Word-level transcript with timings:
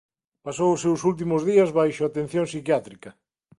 Pasou 0.45 0.69
os 0.73 0.81
seus 0.85 1.01
últimos 1.09 1.41
días 1.49 1.69
baixo 1.79 2.01
atención 2.05 2.45
psiquiátrica. 2.49 3.09